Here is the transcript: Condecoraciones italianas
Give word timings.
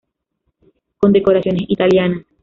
Condecoraciones 0.97 1.65
italianas 1.69 2.25